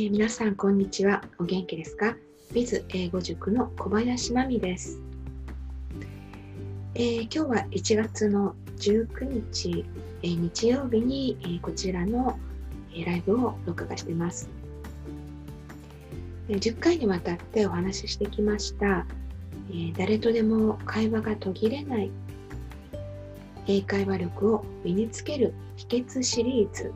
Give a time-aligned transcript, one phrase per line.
[0.00, 1.22] えー、皆さん、こんにちは。
[1.38, 2.16] お元気ですか
[2.54, 4.98] ?Biz 英語塾の小林真美です、
[6.94, 9.84] えー、今日は1月の19日、
[10.22, 12.38] えー、日曜日に、えこちらの、
[12.96, 14.48] えライブを録画しています、
[16.48, 19.04] え10回にわたってお話ししてきました、
[19.70, 22.10] え誰とでも会話が途切れない
[23.66, 26.90] 英会話力を身につける秘訣シリーズ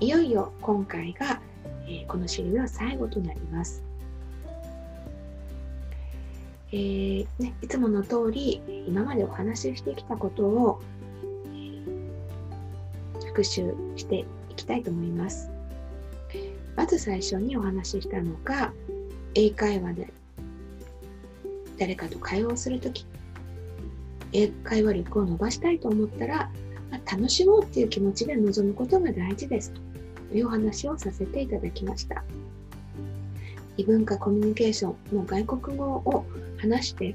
[0.00, 1.38] いよいよ今回が
[1.92, 3.82] えこのシリーズは最後となります。
[6.72, 10.80] えー、ね、いつもの通り今までお話ししてきたことを、
[13.26, 14.20] 復習して
[14.50, 15.50] いきたいと思います。
[16.76, 18.72] まず最初にお話ししたのが
[19.34, 20.12] 英会話で
[21.78, 23.06] 誰かと会話をするとき
[24.32, 26.50] 英会話力を伸ばしたいと思ったら、
[26.90, 29.91] ま、楽しもうっていう気持ちで臨むことが大事ですと。
[30.32, 32.24] という話をさせていただきました。
[33.76, 36.24] 異文化コミュニケーションの外国語を
[36.58, 37.14] 話して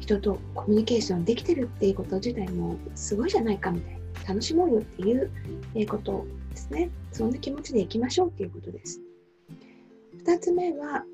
[0.00, 6.90] 人とコミュニケーションできてるっていうこと自体もすごいじゃないかみたいな楽しもうよっていうことですね。
[7.10, 9.00] そんな気持ちでいきましょうっていうことです。
[10.24, 11.04] 2つ目は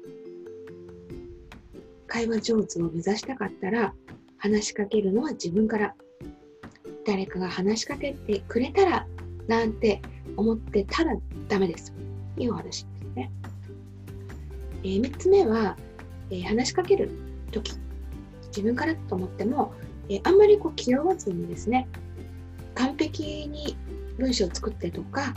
[2.08, 3.94] 会話上手を目指したかったら
[4.38, 5.94] 話しかけるのは自分から。
[7.04, 9.06] 誰かが話しかけてくれたら
[9.48, 10.00] なんて
[10.36, 11.16] 思ってたら
[11.48, 11.92] ダメです
[12.36, 13.30] というお話ですね。
[14.84, 15.76] えー、3つ目は、
[16.30, 17.10] えー、話しかける
[17.50, 17.72] とき、
[18.48, 19.72] 自分からと思っても、
[20.08, 21.86] えー、あんまりこう気負わずにですね、
[22.74, 23.76] 完璧に
[24.18, 25.34] 文章を作ってとか、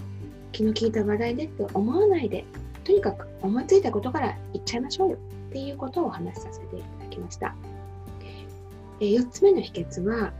[0.52, 2.46] 気の利いた話題でって思わないで、
[2.84, 5.18] とにかく思いついたことから言っちゃいましょうよ
[5.50, 7.56] っていうことをお話しさせていただきました。
[9.02, 10.32] え4つ目の秘訣は、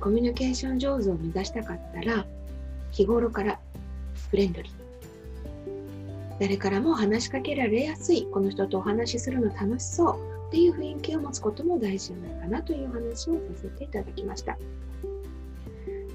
[0.00, 2.26] コミュニケーション上手を目指したかったら、
[2.90, 3.58] 日頃から
[4.32, 4.72] フレンドリー。
[6.40, 14.56] 誰からも話しかけられやすいこの人とお話しするの楽しそうっていう雰囲気を持つことも大事じゃないかなという話をさせていただきました。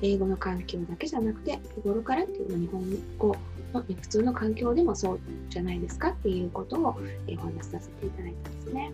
[0.01, 3.35] 英語の環境だけじゃなくて日頃からっていうのは日本語
[3.73, 8.91] の普通の環境でもそうじゃないですかっていうことをお話しさせていただいたんですね。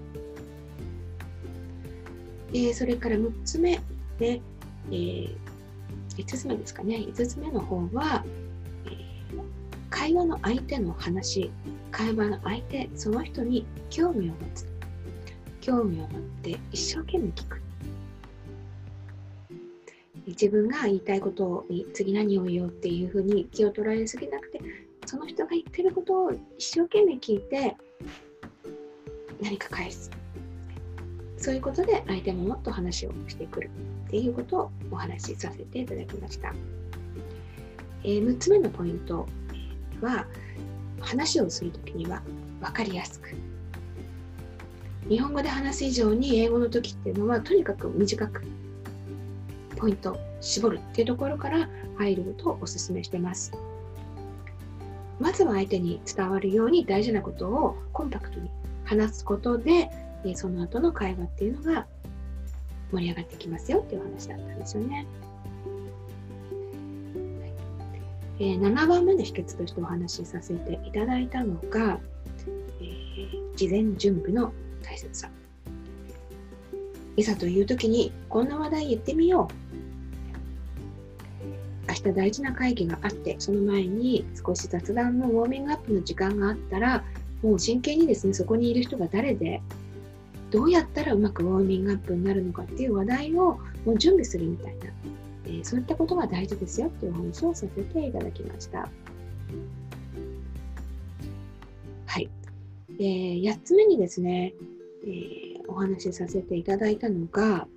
[2.49, 3.79] えー、それから6つ目
[4.19, 4.41] で、
[4.91, 5.37] えー、
[6.17, 6.97] 5つ目ですかね。
[6.97, 8.25] 5つ目の方は、
[9.93, 11.51] 会話の相手の話
[11.91, 14.67] 会話の相手その人に興味を持つ。
[15.61, 17.61] 興味を持って一生懸命聞く。
[20.25, 24.61] 自分が言いたいことを次何を言おうっていうふうに気を取られすぎなくて
[25.05, 27.77] その人が言ってることを一生懸命聞いて
[29.43, 30.09] 何か返す。
[31.37, 33.69] そういうことで相手ももっと話をしてくる
[34.07, 36.51] っていうことをお話しさせていただきました。
[38.03, 39.27] えー、6つ目のポイント。
[40.03, 40.27] は
[40.99, 42.21] 話をするときには
[42.61, 43.35] 分かりやすく
[45.09, 48.43] 日本語で話す以上に英語の時っていうのはとにかく短く
[49.75, 53.51] ポイント絞るっていうところから入ることをお勧めしてます。
[55.19, 58.49] まずは相手に伝わるように大事なことをコンパクトに
[58.83, 59.89] 話すことで
[60.35, 61.85] その後の会話っていうのが
[62.91, 65.05] 盛り上がってきますよっていう話だったんですよね。
[68.43, 71.97] えー、7番目の秘訣としてお話しさせていただいたのが、
[72.81, 74.51] えー、事前準備の
[74.83, 75.29] 大切さ。
[77.15, 79.53] いざという時にこんな話題言ってみよう。
[81.87, 87.05] 明日大事な会議があってその前に少し雑談のウォーミングアップの時間があったら
[87.41, 89.61] もう真剣にですねそこにいる人が誰で
[90.51, 98.89] どうやったらうまくウォーミングアップになるのかっていう話題をもう準備するみたいな、ー、そういったことが大事ですよっていうお話をさせていただきました。
[102.05, 102.29] はい。
[102.99, 104.53] えー、8つ目にですね、
[105.03, 107.67] えー、お話しさせていただいたのが、やっ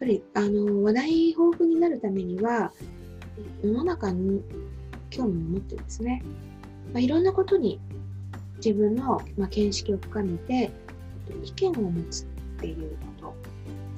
[0.00, 2.72] ぱりあの話題豊富になるためには、
[3.62, 4.42] 世の中に
[5.10, 6.22] 興味を持ってですね、
[6.92, 7.80] まあ、いろんなことに
[8.56, 10.70] 自分の、まあ、見識を深めて
[11.42, 12.26] 意見を持つっ
[12.58, 12.96] ていう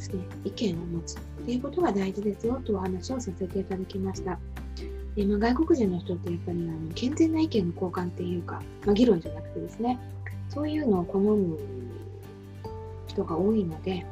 [0.09, 4.39] ですね意見を持つっていうことが大事ですよとお話をさせていただきました。
[5.15, 9.99] で、まあ、外国人の人ってやっぱりあの健全な意見の交換っていうか、まあ、議論じゃなくてですね
[10.51, 11.59] そういうのを好む
[13.07, 14.05] 人が多いので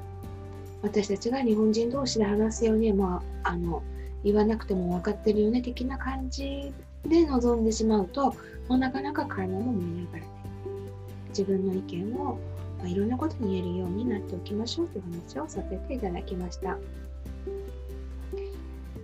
[0.82, 3.82] 私たちが日本人同士で話すように、まあ、あの
[4.22, 6.72] 言わなくても分かってるよね的な感じ
[7.06, 8.34] で臨んでしまうと
[8.68, 10.44] もうなかなか会話も盛り上がらない
[11.34, 12.38] 自分の意見を、
[12.84, 16.76] まあ、いろんなことに言えるようになっておきましょうという話をさせていただきました。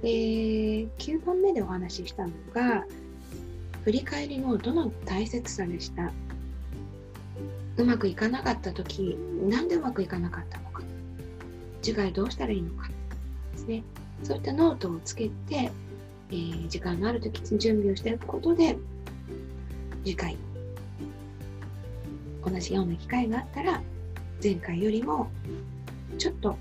[0.03, 0.09] で
[0.99, 2.87] 9番目でお話ししたのが
[3.85, 6.12] 振り返りのどの大切さでした。
[7.79, 9.17] うまくいかなかった時
[9.49, 10.82] なんでうまくいかなかったのか。
[11.81, 12.88] 次回どうしたらいいのか。
[13.53, 13.82] ですね。
[14.25, 15.73] そういったノートをつけて、
[16.31, 18.77] えー、時間のある時に準備をしていくことで
[20.05, 20.37] 次回
[22.45, 23.83] 同じような機会があったら
[24.43, 25.31] 前回よりも
[26.19, 26.57] ちょっと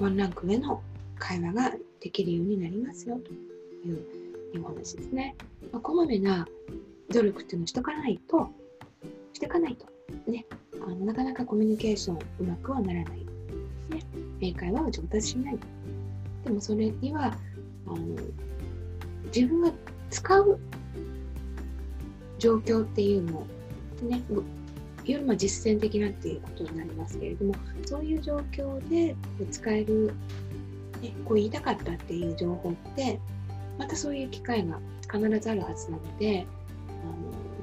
[0.00, 0.82] ワンランク上の
[1.18, 3.30] 会話ができるようになりますよと
[3.88, 5.36] いうお話ですね。
[5.72, 6.46] まあ、こまめな
[7.10, 8.50] 努力っていうのをしとかないと、
[9.32, 9.86] していかないと、
[10.30, 10.46] ね、
[10.86, 13.18] あのなかなかコミュニケーションうまくはならない。
[13.90, 14.00] ね、
[14.40, 15.58] 英会話を上達しない。
[16.44, 17.36] でもそれには、
[17.86, 17.98] あの
[19.34, 19.72] 自分が
[20.10, 20.58] 使う
[22.38, 23.46] 状況っていうのを、
[24.02, 24.22] ね、
[25.12, 27.54] よりも実践的なっていうことになりますけれども
[27.86, 29.14] そういう状況で
[29.50, 30.14] 使える、
[31.02, 33.20] ね、こう言いたかったっていう情報って
[33.78, 34.78] またそういう機会が
[35.10, 36.46] 必ずあるはずなので
[36.88, 37.12] あの、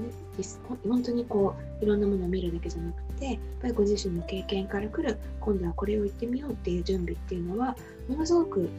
[0.08, 7.76] ね、本当にこういろんなものを見るだけじゃなくてやっぱりご自身の経験からくる今度はこれを言ってみようっていう準備っていうのは
[8.08, 8.70] ものすごく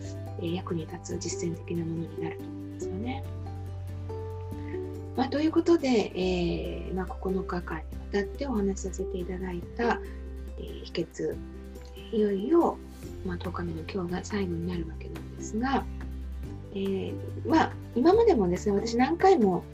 [0.41, 3.25] 役に立つ実践的なものになると思うんですよね。
[5.17, 7.83] まあ、ということで、えーまあ、9日間
[8.13, 10.01] たってお話しさせていただいた、
[10.59, 11.37] えー、秘訣。
[12.13, 12.77] いよいよ、
[13.25, 15.85] まあ、10日目の今日が最後になるわけなんですが、
[16.75, 17.15] えー、
[17.47, 19.65] まあ、今までもですね私何回も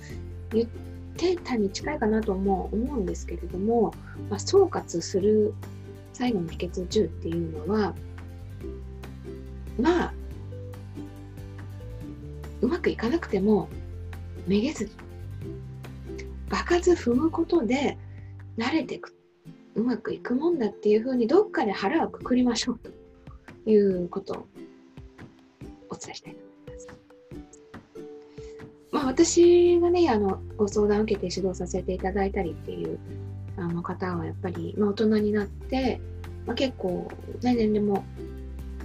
[0.52, 0.68] 言っ
[1.16, 3.92] てたに近いかなと思う思うんですけれども、
[4.30, 5.52] まあ、総括する
[6.12, 7.94] 最後の秘訣10っていうのは
[9.80, 10.14] まあ
[12.60, 13.68] うまくいかなくても
[14.46, 14.90] めげずに
[16.48, 17.98] 場数踏むことで
[18.58, 19.14] 慣れてく
[19.76, 22.90] うまくいくもんだっていうふうにどっかで腹をくくりましょうと
[23.70, 24.46] いうことを
[25.88, 26.88] お伝えしたいと思います。
[28.90, 32.98] まあ、私がねあのご相談を受けて指導させていただいたりっていう
[33.56, 36.00] あの方はやっぱり、まあ、大人になって、
[36.44, 37.08] まあ、結構、
[37.42, 38.04] ね、年齢も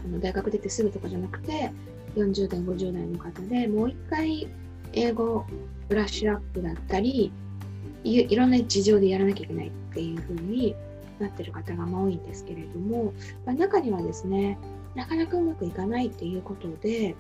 [0.05, 1.71] あの大学出てすぐとかじゃなくて
[2.15, 4.47] 40代50代の方でもう一回
[4.93, 5.45] 英語
[5.89, 7.31] ブラッシュアップだったり
[8.03, 10.75] いいろんな事情でやらなきゃいけないっていう風に
[11.19, 13.13] なってる方が多いんですけれども、
[13.45, 14.57] まあ、中にはですね
[14.95, 17.15] なかなかうまくいかないっていうことで、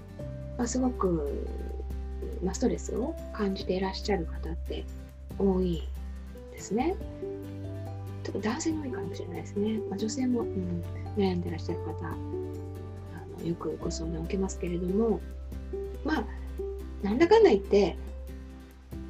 [0.57, 1.47] まあ、すごく、
[2.43, 4.85] まあ、ストレスを感じていらっしゃる方って
[5.39, 5.87] 多い
[6.51, 6.95] ですね。
[8.23, 9.79] 特に男性に多いかもしれないですね。
[9.89, 10.83] まあ、女性も、うん、
[11.17, 12.15] 悩んでらっしゃる方あ
[13.39, 15.19] のよくご相談を受けますけれども
[16.03, 16.25] まあ
[17.03, 17.97] なんだかんだ言って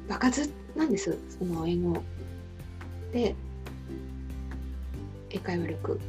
[0.08, 2.02] 爆発なんです、その英語
[3.12, 3.34] で
[5.30, 6.00] 英会話力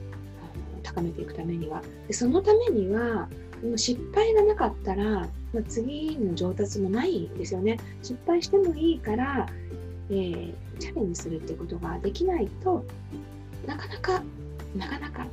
[0.83, 1.81] 高めていくためには。
[2.07, 3.27] でそのためには
[3.63, 5.27] もう失敗がなかったら、ま
[5.59, 7.79] あ、次の上達もないんですよね。
[8.01, 9.47] 失敗してもいいから、
[10.09, 12.85] えー、チャレンジするっていうことができないと
[13.65, 14.23] なかなか
[14.77, 15.25] なかなか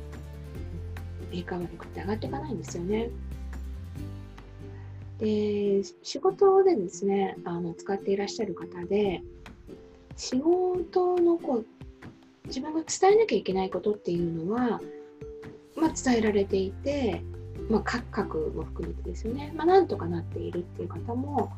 [1.31, 3.09] 英会話力って上がっていかないんですよね。
[5.19, 9.21] で仕事でですねあの使っていらっしゃる方で
[10.15, 11.65] 仕事のこう
[12.47, 14.81] 自分が伝えなきゃいけないことっていうのは、
[15.75, 17.21] まあ、伝えられていて、
[17.69, 21.53] まあ、各も含めてですよね、まあ、なんとかなっているっていう方も、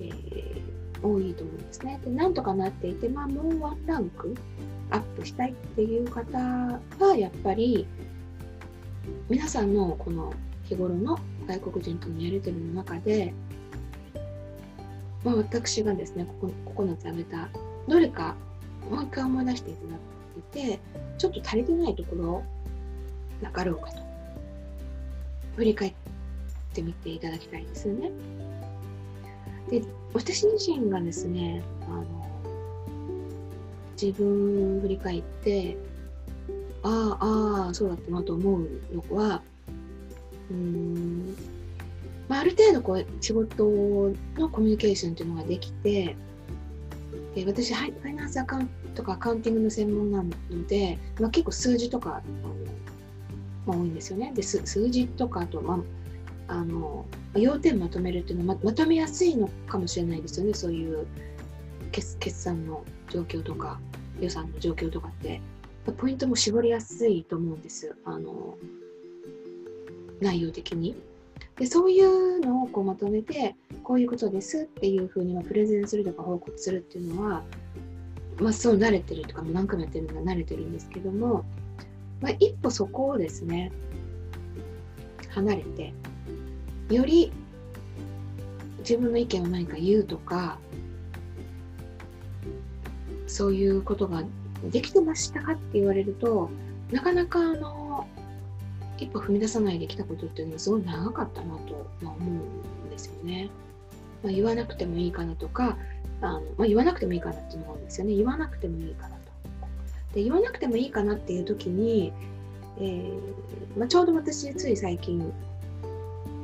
[0.00, 2.00] えー、多いと思うんですね。
[2.04, 4.34] でなんとかなっていて、まあ、もうワンランク
[4.90, 7.86] アップしたいっていう方はやっぱり
[9.28, 10.32] 皆さんのこの
[10.64, 11.18] 日頃の
[11.50, 13.34] 外国人とのやり取りの中で、
[15.24, 17.48] まあ、私がですねここ9つ挙げた
[17.88, 18.36] どれか
[18.88, 20.80] もう一回思い出していただいて
[21.18, 22.44] ちょっと足りてないところ
[23.42, 23.98] なかろうかと
[25.56, 25.94] 振り返っ
[26.72, 28.10] てみていただきたいんですよね。
[29.70, 29.82] で
[30.14, 32.04] 私自身がですねあの
[34.00, 35.76] 自分振り返って
[36.82, 39.42] ああああそうだったなと思うのは
[40.50, 41.36] うん
[42.28, 43.64] まあ、ある程度こう仕事
[44.36, 46.16] のコミュニケーションというのができて
[47.34, 52.22] で私ファイナンスアカウントとかアカウンティングの専門なので、まあ、結構数字とか、
[53.66, 54.32] まあ、多いんですよね。
[54.34, 55.82] で数字とかあと、ま
[56.48, 57.04] あ、あの
[57.34, 61.06] 要点まとめるっていうのはままとめやすいのかもしれないですよねそういう
[61.90, 63.80] 決決算の状況とか
[64.20, 65.40] 予算の状況とかって
[65.98, 67.96] ポイントも絞りやすいと思うんです。
[68.04, 68.56] あの
[70.20, 70.96] 内容的に。
[71.56, 77.42] でそういうのをこうまとめてこういうことですっていうふうにプレゼンするとか報告するっていうのは、
[78.38, 81.44] まあ、そう慣れてるとかも何回もやってるのが慣れてるんですけども、
[82.22, 83.72] まあ、一歩そこをですね
[85.28, 85.92] 離れて
[86.88, 87.30] より
[88.78, 90.58] 自分の意見を何か言うとか
[93.26, 94.24] そういうことが
[94.70, 96.50] できてましたかって言われると
[96.90, 97.89] なかなかあの
[99.00, 103.50] 一歩踏み出さないできたことっていうのはすごい長かったなと、ま、思うんですよね。
[104.22, 105.78] まあ、言わなくてもいいかなとか
[106.20, 108.14] あの、まあ、言わなくてもいいかなっていうのがあるんですよね。
[108.14, 109.20] 言わなくてもいいかなと。
[110.14, 112.12] で言わなくてもいいかなっていう時に、
[112.78, 115.32] えーま、ちょうど私つい最近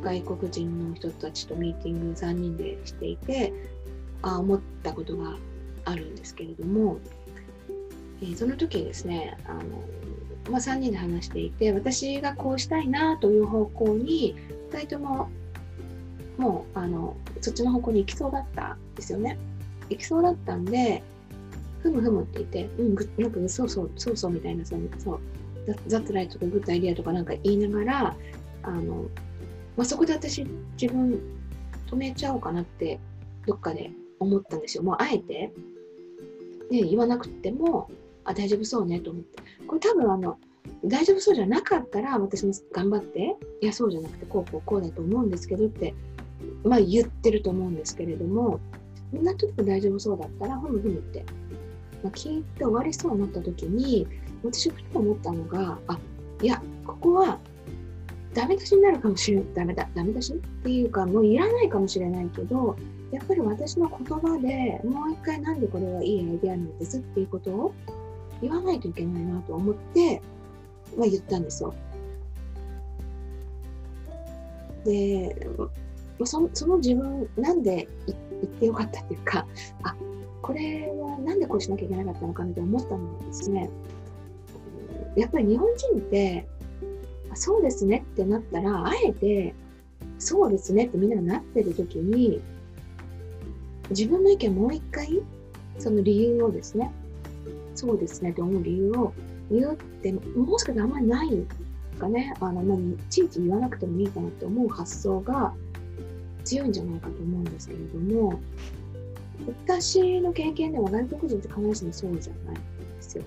[0.02, 3.52] 外国人の人たちとミーティング3人でしていて
[4.22, 5.36] あ思ったことが
[5.84, 6.98] あるんですけれども、
[8.22, 9.62] えー、その時にですねあの、
[10.50, 14.36] まあ、3人で話していて私がこうしたいなという方向に
[14.70, 15.28] 2人とも
[16.36, 19.38] もうあのそっちの方向に行きそうだったんですよね。
[19.88, 21.02] 行きそうだったんで
[21.80, 25.20] ふむふむって言って、うん、なんかそうそうそうそうみたいなそうそう
[25.86, 28.16] ザッツライトとかグッドアイディアとかなんか言いながら
[28.62, 29.06] あの、
[29.76, 30.44] まあ、そこで私
[30.80, 31.20] 自分
[31.86, 32.98] 止めちゃおうかなって
[33.46, 34.82] どっかで思ったんですよ。
[34.82, 35.52] もうあえて
[36.70, 37.88] ね、言わなくても、
[38.26, 39.42] あ、大丈夫そうねと思って。
[39.66, 40.38] これ多分あの、
[40.84, 45.94] 大丈夫そうじゃなかったら私も頑張って、いや、そうじゃなくて、こうこうこうだと思うんですけどって、
[46.64, 48.60] まあ言ってると思うんですけれども、
[49.12, 51.24] みんなちょっと大丈夫そうだったら、ふむふむって、
[52.02, 54.06] まあ、聞いて終わりそうになった時に、
[54.42, 55.98] 私ふと思ったのが、あ、
[56.42, 57.38] いや、ここは
[58.34, 62.76] ダメ出しになるかもしれない、ダメだ、ダメ出しっていうか、もういらないかもしれないけど、
[63.12, 67.74] やっぱり私の言葉でもう一回なんでこれはいいアイデアなんですっていうことを
[68.42, 70.22] 言わないといけないなと思って、
[70.96, 71.74] まあ、言ったんですよ。
[74.84, 75.48] で、
[76.24, 79.46] そその自分、なんで言ってよかったっていうか、
[79.82, 79.94] あ
[80.42, 83.68] これはなんでこうしなきゃいけなかったのかなって思ったのはですね、
[85.16, 86.46] やっぱり日本人って、
[87.34, 89.54] そうですねってなったら、あえて、
[90.18, 92.40] そうですねってみんながなってる時に、
[93.90, 95.22] 自分の意見もう一回、
[95.78, 96.92] その理由をですね、
[97.76, 99.12] そうですねと思う理由を
[99.50, 101.46] 言うって、もしかしたらあんまりない
[101.98, 105.52] かね、あの、まあ、いちいち言わなくてもいいかなって思う発想が
[106.44, 108.40] 強いんじゃないかと思うんですけれども、
[109.46, 112.62] 私の経験では外国人って必ずしもそうじゃないんで
[113.00, 113.24] すよ。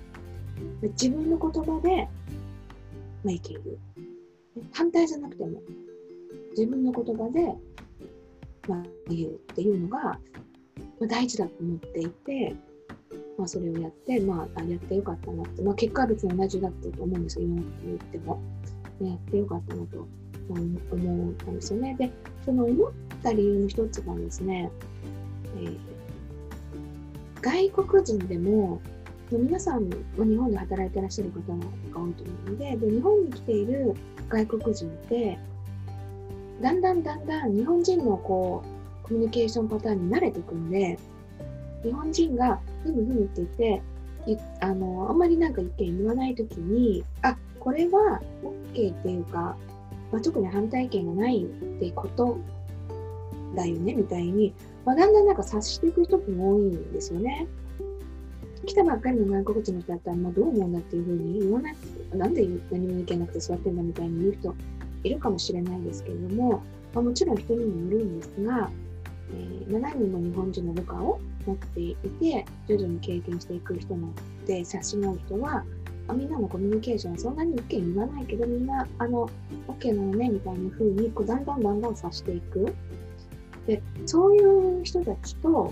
[0.83, 2.07] 自分の言葉で、
[3.23, 3.77] まあ、意見言う。
[4.71, 5.61] 反対じゃなくても、
[6.51, 7.55] 自分の言葉で、
[8.67, 10.19] まあ、言うっていうのが、ま
[11.01, 12.55] あ、大事だと思っていて、
[13.39, 18.41] まあ、それをやって、まあ、やってよかったなって、まあ、結果は別に同じだったと思うんですよ、今言っても。
[18.99, 20.07] ね、やってよかったなと
[20.49, 21.95] 思ったんですよね。
[21.97, 22.11] で、
[22.43, 22.91] その思っ
[23.23, 24.69] た理由の一つがですね、
[25.57, 25.77] えー、
[27.41, 28.81] 外国人でも、
[29.31, 31.65] 皆さん、日本で働いてらっしゃる方が
[31.97, 33.93] 多いと思うのでで、日本に来ている
[34.27, 35.39] 外国人って、
[36.61, 40.99] だんだんだんだん日本人のこうコミュニケーションパターンに慣れていくんで、
[41.83, 43.81] 日本人がふむふむって言って、
[44.61, 48.21] あの、あんまりなんか意見言わないときに、あ、これは
[48.73, 49.55] OK っていうか、
[50.11, 51.45] まあ、特に反対意見がないっ
[51.79, 52.37] てこと
[53.55, 54.53] だよね、みたいに、
[54.85, 57.47] まあ、だんだんなんか察していく人も多いんですよね。
[58.65, 61.75] 来たばっかりの外国人の人だったら、まあ、どう思うんだっていうふうに言わない、
[62.13, 64.55] なんで何も意見なくて座ってんだみたいに言う人
[65.03, 66.61] いるかもしれないですけれども、
[66.93, 68.69] まあ、もちろん人にもよるんですが、
[69.31, 71.19] えー、7人の日本人の部下を
[71.49, 74.13] 持っていて、徐々に経験していく人なの
[74.45, 75.63] で、察しの人は、
[76.13, 79.29] みんなのコミュニケーションはそんなに意見言わないけど、みんな、あの、
[79.67, 82.73] OK なのね、みたいな風に、こう、だんだんだんだん察していく。
[83.67, 85.71] で、そういう人たちと、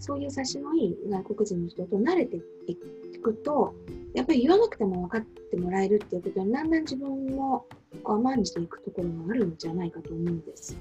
[0.00, 2.76] そういう察しのいい外国人の人と慣れてい
[3.20, 3.74] くと、
[4.14, 7.66] やっぱり言わなくても分かってもらえるっていうことに、だんだん自分も
[8.02, 10.76] こう甘んじていくところがあるんじゃないかと思うんです。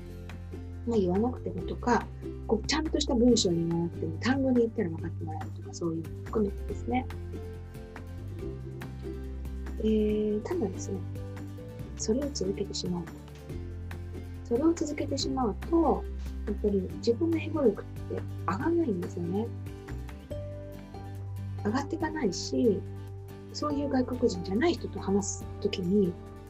[0.87, 2.05] まあ、言わなくてもとか、
[2.51, 7.05] こうちゃんとした文章に言わなくても単語で言ったら分かってもらえるとか、そういうのも含めてですね。
[9.79, 10.99] えー、ただですね、
[11.97, 13.03] それを続けてしまう。
[14.43, 16.03] それを続けてしまうと、
[16.45, 19.47] やっぱり自分の英語力って上がらないんですよね。
[21.63, 22.81] 上がっていかないし、
[23.53, 26.09] そういう外国人じゃない人と話すときに、や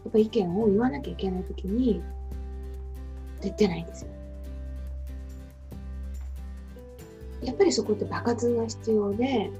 [0.09, 2.01] っぱ意見を言わなきゃいけないときに、
[3.39, 4.20] 出てないんですよ。
[7.43, 9.51] やっぱりそこって爆発が必要で、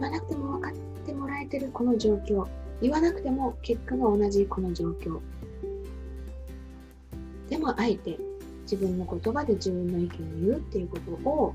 [0.00, 0.72] わなくても分かっ
[1.06, 2.46] てもらえてるこの状況、
[2.80, 5.20] 言わなくても結果が同じこの状況。
[7.48, 8.18] でもあえて
[8.62, 10.10] 自分の言葉で自分の意見を
[10.46, 11.54] 言うっていうことを、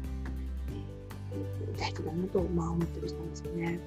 [1.77, 3.79] 大事だなと、ま、思ってる人なんですよね。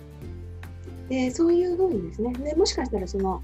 [1.08, 3.42] で、そういうふうにですね、でもしかしたらその、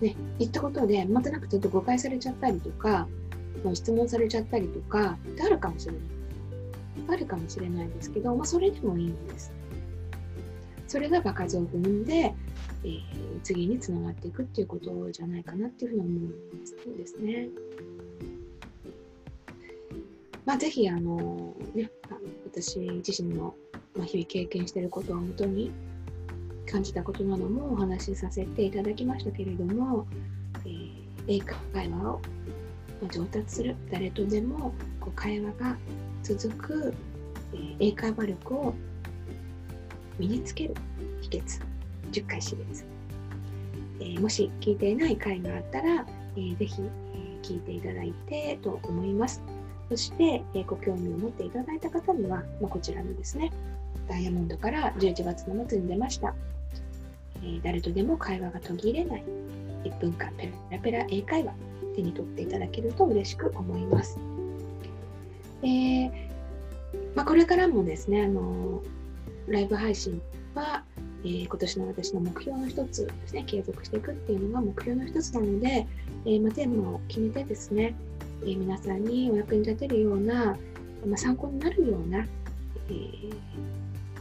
[0.00, 3.08] ね、言ったことでまたなんかちょっと誤解されちゃったりとか
[3.74, 6.02] 質問されちゃったりとかってあるかもしれない。
[7.08, 9.52] あるかもしれないですけど、まあ、それでもいいんです。
[10.88, 12.34] それが場数を踏んで、
[12.84, 13.00] えー、
[13.42, 16.10] 次につながっていくっていうことじゃないかなっていうふうに思
[16.86, 17.48] うんですね。
[20.44, 21.90] まあ、ぜひあの、ね、
[22.44, 23.54] 私自身の、
[24.04, 25.72] 日々経験していることをもとに
[26.70, 30.06] 感じたことなどもお話しさせていただきましたけれども、
[30.66, 30.94] えー、
[31.28, 32.20] 英会話を
[33.10, 33.76] 上達する。
[33.90, 35.76] 誰とでもこう会話が
[36.22, 36.94] 続く、
[37.52, 38.74] え、英会話力を
[40.18, 40.74] 身につける
[41.20, 41.60] 秘訣。
[42.12, 42.84] 10回シリーズ、
[44.00, 46.86] えー、もし聞いていない回があったら、えー、ぜひ、え、
[47.42, 49.42] 聞いていただいてと思います。
[49.88, 53.52] そして、えご興味を持っていただいた方には、まあ、こちらのですね
[54.08, 56.34] ダイヤモンドから11月の末に出ました、
[57.44, 59.24] え誰とでも会話が途切れない。
[59.90, 61.54] 1分間ペラペラ英会話
[61.94, 64.18] 手に取っていただけると嬉しく思います。
[65.62, 66.10] えー、
[67.14, 68.82] まあ、これからもですね、あの
[69.48, 70.20] ライブ配信
[70.54, 70.84] は、
[71.24, 75.86] えー、今年の私の目標の一つですね、継続していくっていうのが目標の一つなので、
[76.24, 77.94] えー、まあ、テーマを決めてですね、
[78.44, 80.56] え、皆さんにお役に立てるような、
[81.06, 82.26] まあ、参考になるような、え、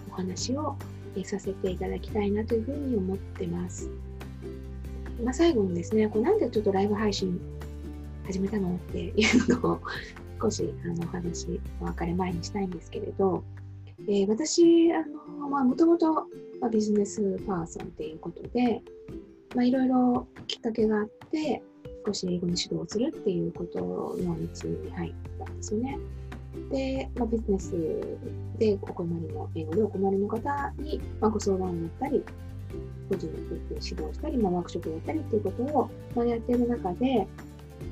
[0.10, 0.75] お話を、
[1.24, 3.89] させていただきたいなというふうに思ってます。
[5.24, 7.39] まあ、最後にですね、これなんでちょっとライブ配信
[8.25, 9.81] 始めたのっていうのを
[10.41, 13.43] 少しあのお話お別れ前にしたいんですけれど、
[14.07, 16.27] えー、私、もともと、
[16.72, 18.81] ビジネスパーソンっていうことで、
[19.55, 21.62] まあ、いろいろきっかけがあって
[22.05, 24.24] 少し英語に指導するっていうことの道
[24.69, 26.00] に入ったんですよね。
[26.72, 27.72] で、まあ、ビジネス
[28.57, 32.24] でお困りの、英語でお困りの方に、まあ、ご相談を乗ったり、
[33.10, 33.38] 個人で
[33.70, 37.28] 指導したり、まあ、ワークショップやったりっていうことを、まあ、やっている中で、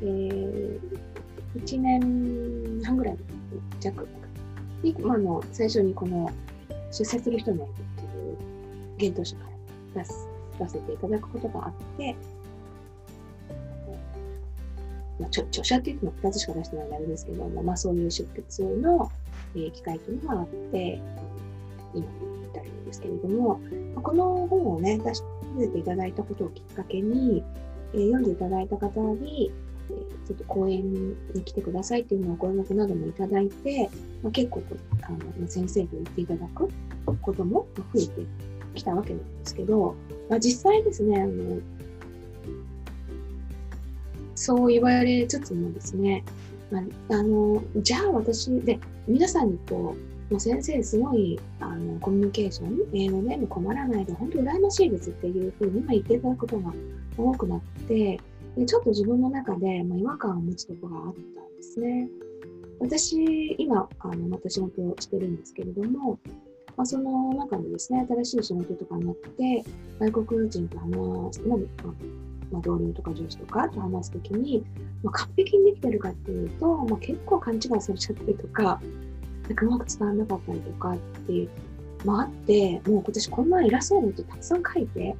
[0.01, 0.79] えー、
[1.55, 3.17] 1年半ぐらい
[3.79, 4.07] 弱
[4.81, 6.29] に、まあ、の最初にこの
[6.91, 7.67] 出世する人のっ
[8.97, 9.43] ていう現当書か
[9.95, 10.27] ら出す
[10.59, 12.15] 出せていただくことがあって、
[15.19, 19.11] まあ、著著者っていうのは2つしか出してないのであれですけども、まあ、そういう出血の、
[19.55, 21.01] えー、機会というのがあって
[21.93, 22.05] 今
[22.93, 23.59] ですけれども、
[24.01, 25.23] この本をね出し
[25.71, 27.43] ていただいたことをきっかけに、
[27.93, 29.51] えー、読んでいただいた方に
[29.89, 29.93] え
[30.27, 30.93] ちょっと講演
[31.33, 33.89] に来てくださいっていうのをご連絡などもいただいて、
[34.21, 34.63] まあ、結構
[35.01, 36.69] あの先生と言っていただく
[37.21, 38.25] ことも増えて
[38.75, 39.95] きたわけなんですけど、
[40.29, 41.59] まあ、実際ですねあの
[44.35, 46.23] そう言われつつもですね、
[46.71, 56.73] まあ、あのじゃあ私で皆さんにこうもう先生すごいあのコミュニケーション英語でも困らないで本当羨ましいですっていうふうに今言っていただくことが
[57.17, 58.19] 多くなって
[58.55, 62.09] でちょっと自分の中で、まあ、違和感を持つところがあったんですね。
[62.79, 66.19] 私、今、あのまた仕事をしてるんですけれども、
[66.75, 69.63] まあ、その中でですね、新しい仕事とかになって、
[69.99, 70.89] 外国人と話
[71.33, 71.93] すの、まあ、
[72.51, 74.63] まあ、同僚とか上司とかと話すときに、
[75.01, 78.81] まあ、完璧にできてるかっていうと、まあ、結構勘違いされちゃったりとか、
[79.47, 81.49] なんかうまく伝わらなかったりとかっていう、
[82.05, 85.15] まあ、あって、もう今年こんな偉そうなことたくさん書いて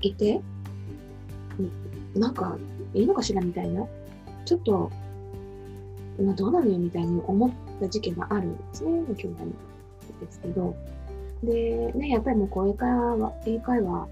[0.00, 0.40] いて、
[2.14, 2.56] なんか
[2.94, 3.86] いいのかしらみたいな、
[4.44, 4.90] ちょっと、
[6.18, 9.50] 今どうなのよみたいに思った時期があるんですね、去年
[10.20, 10.74] ですけど。
[11.42, 14.08] で、ね、やっぱりもうこう英会話、英会話、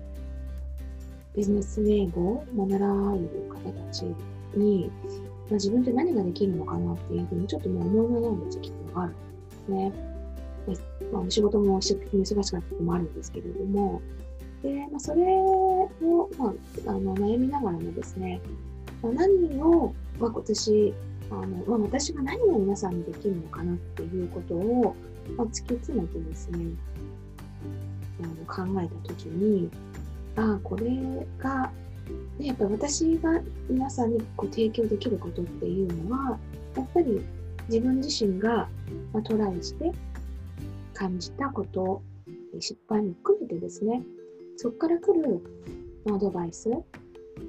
[1.34, 4.04] ビジネス英語を習う方たち
[4.54, 4.90] に、
[5.52, 9.18] あ、自分って何ができるのかなっていうふうにちょっともう思い悩んだ時期っていうのがあるんで
[9.56, 9.92] すね。
[10.66, 11.94] でまあ、仕事も忙し
[12.32, 14.02] かったこともあるんですけれども、
[14.62, 15.88] で、まあ、それを、
[16.38, 18.40] まあ、あの悩みながらもですね、
[19.02, 20.94] まあ、何を、まあ、今年
[21.30, 24.96] あの、まあ、私が何を皆さんにできるのかなっていうことを、
[25.36, 26.66] まあ、突き詰めてですね
[28.22, 28.26] あ
[28.62, 29.70] の考えた時に
[30.36, 30.90] ああこれ
[31.38, 31.70] が、
[32.38, 36.38] ね、やっぱ私が皆さんにこう提供できることっていうのは
[36.76, 37.20] やっぱり
[37.68, 38.68] 自分自身が、
[39.24, 39.92] トライして
[40.94, 42.02] 感じたこと
[42.60, 44.02] 失敗も含めてですね
[44.56, 45.42] そこから来る
[46.14, 46.70] アドバイス、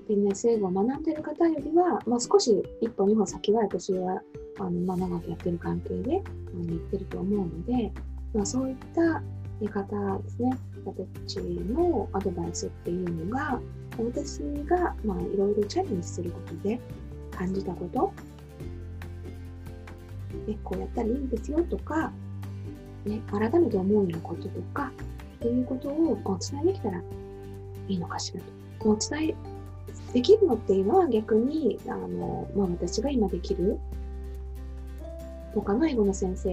[0.09, 4.21] ビジネス英語を学んでる方よりは、まあ、少し一歩二歩先は私は
[4.59, 6.21] あの、まあ、長くやってる関係で
[6.65, 7.91] 言ってると思うので、
[8.33, 9.21] まあ、そういった
[9.59, 13.59] 見方ですね、私のアドバイスっていうのが、
[14.03, 16.79] 私がまあいろいろチャレンジすることで
[17.31, 18.13] 感じたこと、
[20.47, 22.11] ね、こうやったらいいんですよとか、
[23.05, 24.91] ね、改めて思うようなこととか、
[25.37, 27.01] っていうことをお伝えできたら
[27.87, 28.89] いいのかしらと。
[28.89, 29.35] お伝え
[30.13, 33.79] できるのっていうのは逆にあの、まあ、私が今できる
[35.53, 36.49] 他の英語の先生、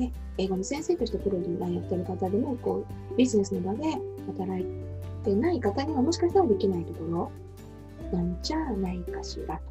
[0.00, 3.84] ね、英語の先生としてプロでやってる方でもこうビジネスの場で
[4.26, 4.83] 働い
[5.24, 7.32] てない方にはもしかしたらできないところ
[8.12, 9.62] なんじゃないかしらと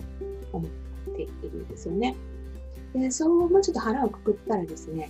[0.57, 2.15] 思っているんですよね。
[2.93, 5.09] でそうもうちょっと腹をくくったらですね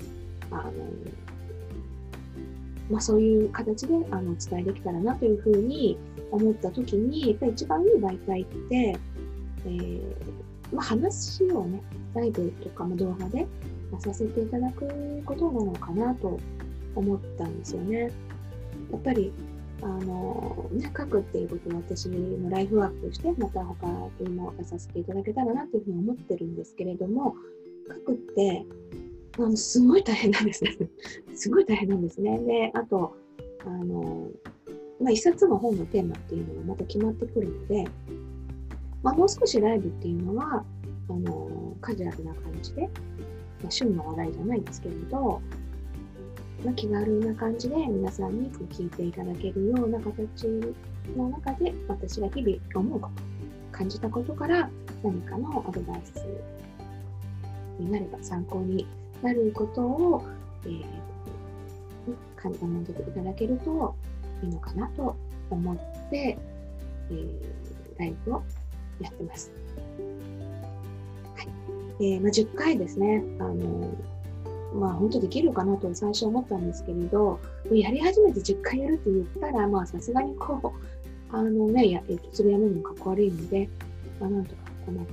[0.51, 0.71] あの
[2.89, 5.97] まあ、そういう形であのお伝えできたらなというふうに
[6.31, 8.99] 思った時にやっぱり一番いい媒体って、
[9.65, 10.03] えー
[10.73, 11.81] まあ、話をね
[12.13, 13.47] ライブとかも動画で
[13.99, 16.39] させていただくことなのかなと
[16.95, 18.11] 思ったんですよね。
[18.91, 19.31] やっぱり
[19.83, 23.85] あの、ね、書くっていうことは私のライフワークとしてまた他
[24.21, 27.35] にも出させていただけたらなというふうに思ってるんですけれども
[27.89, 28.65] 書くって
[29.37, 30.63] あのすごい大変なんです。
[31.33, 32.37] すごい大変なんですね。
[32.39, 33.15] で、あと、
[33.65, 34.29] あの、
[35.01, 37.85] まあ、一冊の本のテーマっていうのがまた決まってくるので、
[39.01, 40.63] まあ、もう少しライブっていうのは、
[41.09, 42.91] あの、カジュアルな感じで、まあ、
[43.61, 45.41] 趣味の話題じゃないんですけれど、
[46.63, 50.47] まあ、気軽な感じで皆さんにこう聞いていただけるような形
[51.17, 54.69] の中で、私が日々思うこと、感じたことから
[55.03, 56.25] 何かのアドバイス
[57.79, 58.87] になれば参考に
[59.21, 60.25] なることを、
[60.65, 60.83] えー、
[62.37, 63.95] 簡単にいただけると
[64.41, 65.17] いいのかなと
[65.49, 65.77] 思っ
[66.09, 66.37] て、
[67.09, 68.43] えー、ライブを
[69.01, 69.51] やってます。
[71.35, 71.47] はい
[71.99, 73.23] えーまあ、10回ですね。
[73.39, 73.93] あの
[74.73, 77.39] まあ本当できるかなと最初思ったんですけれど、
[77.71, 80.73] やり始めて10回やるって言ったら、まあさすがにこ
[81.31, 83.69] う、あのね、やえ、それやめるのかっこ悪いので、
[84.19, 85.05] まあ、なんとかこの、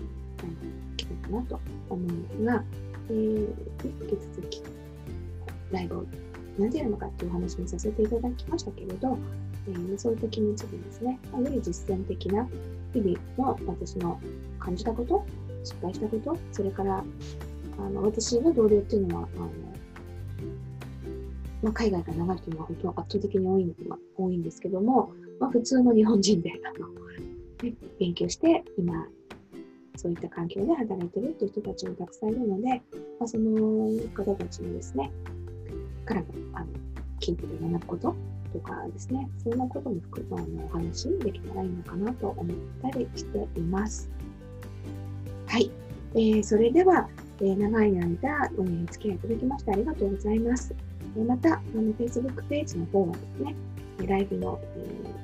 [0.97, 2.65] きるかなと思うんですが、
[3.11, 3.47] えー、
[4.03, 4.63] 引き続き
[5.73, 6.05] ライブを
[6.59, 9.19] 何でやるのかっていうお話もさせていただきましたけれど、
[9.69, 12.47] えー、そういった気持ちでですね、より実践的な
[12.93, 14.21] 日々の私の
[14.59, 15.25] 感じたこと、
[15.65, 17.03] 失敗したこと、それから
[17.87, 19.51] あの私の同僚っていうのは、あの
[21.63, 23.75] まあ、海外から長いというのは本当は圧倒的に多い,、
[24.17, 26.89] 多いんですけども、まあ、普通の日本人であの、
[27.63, 29.07] ね、勉強して今
[29.97, 32.69] そういった環境で働いてるっていう人たちもたくさんいるので、
[33.19, 35.11] まあ、その方たちのですね、
[36.07, 36.67] からもあの
[37.21, 38.17] 聞いて学ぶこと
[38.53, 44.11] とかですね、そんなことも含むお話できたらいいのかなと思ったりしています。
[45.47, 45.71] はい。
[46.15, 47.09] えー、それでは、
[47.43, 50.75] え、長い間お付き合いいただきましてありがとうございます。
[51.17, 53.55] え、また、あの Facebook ページの方はですね、
[54.07, 55.21] ライブの、え、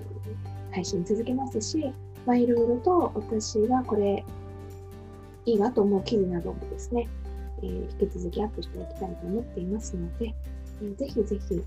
[0.72, 1.92] 配信続けますし、
[2.26, 4.24] まあ、いろいろと私がこれ
[5.46, 7.08] いいなと思う記事などもですね、
[7.62, 10.34] えー、引き続きアップしていきたいと思っていますので、
[10.82, 11.62] えー、ぜひぜひ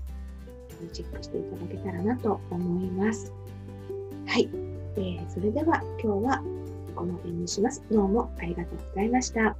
[0.92, 3.32] チェックしていただけたらなと思います。
[4.26, 4.48] はい、
[4.96, 6.42] えー、それでは今日は
[6.94, 7.82] この辺にします。
[7.90, 9.56] どうもありがとうございました。